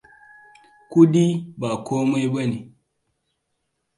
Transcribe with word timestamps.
Kuɗi 0.91 1.23
ba 1.59 1.69
komai 1.85 2.25
bane. 2.33 2.57